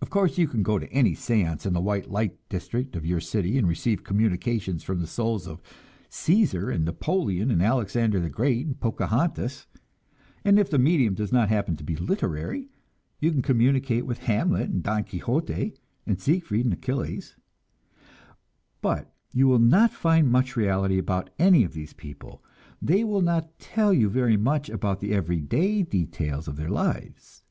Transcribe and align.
Of 0.00 0.08
course, 0.08 0.38
you 0.38 0.48
can 0.48 0.62
go 0.62 0.78
to 0.78 0.90
any 0.90 1.14
seance 1.14 1.66
in 1.66 1.74
the 1.74 1.80
"white 1.82 2.10
light" 2.10 2.38
district 2.48 2.96
of 2.96 3.04
your 3.04 3.20
city 3.20 3.58
and 3.58 3.68
receive 3.68 4.02
communications 4.02 4.82
from 4.82 4.98
the 4.98 5.06
souls 5.06 5.46
of 5.46 5.60
Cæsar 6.08 6.72
and 6.74 6.86
Napoleon 6.86 7.50
and 7.50 7.62
Alexander 7.62 8.18
the 8.18 8.30
Great 8.30 8.64
and 8.64 8.80
Pocahontas, 8.80 9.66
and 10.42 10.58
if 10.58 10.70
the 10.70 10.78
medium 10.78 11.12
does 11.12 11.32
not 11.34 11.50
happen 11.50 11.76
to 11.76 11.84
be 11.84 11.96
literary, 11.96 12.70
you 13.20 13.30
can 13.30 13.42
communicate 13.42 14.06
with 14.06 14.20
Hamlet 14.20 14.70
and 14.70 14.82
Don 14.82 15.04
Quixote 15.04 15.74
and 16.06 16.18
Siegfried 16.18 16.64
and 16.64 16.72
Achilles; 16.72 17.36
but 18.80 19.14
you 19.34 19.46
will 19.48 19.58
not 19.58 19.90
find 19.92 20.30
much 20.32 20.56
reality 20.56 20.96
about 20.96 21.28
any 21.38 21.62
of 21.62 21.74
these 21.74 21.92
people, 21.92 22.42
they 22.80 23.04
will 23.04 23.20
not 23.20 23.58
tell 23.58 23.92
you 23.92 24.08
very 24.08 24.38
much 24.38 24.70
about 24.70 25.00
the 25.00 25.12
everyday 25.12 25.82
details 25.82 26.48
of 26.48 26.56
their 26.56 26.70
lives. 26.70 27.44